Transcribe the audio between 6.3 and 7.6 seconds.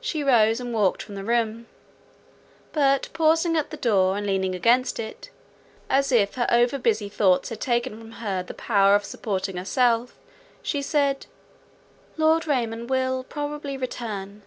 her over busy thoughts had